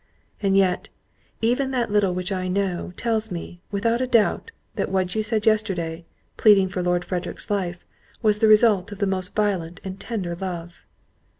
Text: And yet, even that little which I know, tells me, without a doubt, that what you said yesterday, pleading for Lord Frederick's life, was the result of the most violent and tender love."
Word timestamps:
And 0.41 0.57
yet, 0.57 0.89
even 1.41 1.69
that 1.69 1.91
little 1.91 2.15
which 2.15 2.31
I 2.31 2.47
know, 2.47 2.91
tells 2.97 3.29
me, 3.29 3.61
without 3.69 4.01
a 4.01 4.07
doubt, 4.07 4.49
that 4.73 4.89
what 4.89 5.13
you 5.13 5.21
said 5.21 5.45
yesterday, 5.45 6.05
pleading 6.37 6.69
for 6.69 6.81
Lord 6.81 7.05
Frederick's 7.05 7.51
life, 7.51 7.85
was 8.19 8.39
the 8.39 8.47
result 8.47 8.91
of 8.91 8.97
the 8.97 9.05
most 9.05 9.35
violent 9.35 9.79
and 9.83 9.99
tender 9.99 10.35
love." 10.35 10.73